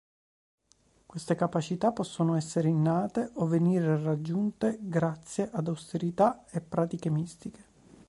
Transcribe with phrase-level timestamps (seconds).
[1.05, 7.63] Queste capacità possono essere innate, o venire raggiunte grazie ad austerità e pratiche mistiche.